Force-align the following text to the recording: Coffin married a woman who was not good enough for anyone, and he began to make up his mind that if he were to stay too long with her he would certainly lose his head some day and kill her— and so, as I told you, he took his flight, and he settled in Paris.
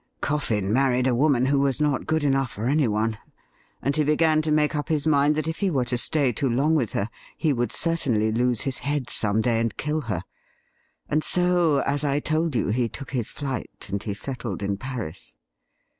Coffin 0.19 0.73
married 0.73 1.05
a 1.05 1.13
woman 1.13 1.45
who 1.45 1.59
was 1.59 1.79
not 1.79 2.07
good 2.07 2.23
enough 2.23 2.49
for 2.49 2.65
anyone, 2.65 3.19
and 3.83 3.95
he 3.95 4.03
began 4.03 4.41
to 4.41 4.49
make 4.49 4.73
up 4.75 4.89
his 4.89 5.05
mind 5.05 5.35
that 5.35 5.47
if 5.47 5.59
he 5.59 5.69
were 5.69 5.85
to 5.85 5.95
stay 5.95 6.31
too 6.31 6.49
long 6.49 6.73
with 6.73 6.93
her 6.93 7.07
he 7.37 7.53
would 7.53 7.71
certainly 7.71 8.31
lose 8.31 8.61
his 8.61 8.79
head 8.79 9.11
some 9.11 9.41
day 9.41 9.59
and 9.59 9.77
kill 9.77 10.01
her— 10.01 10.23
and 11.11 11.23
so, 11.23 11.81
as 11.81 12.03
I 12.03 12.19
told 12.19 12.55
you, 12.55 12.69
he 12.69 12.89
took 12.89 13.11
his 13.11 13.29
flight, 13.29 13.85
and 13.89 14.01
he 14.01 14.15
settled 14.15 14.63
in 14.63 14.75
Paris. 14.75 15.35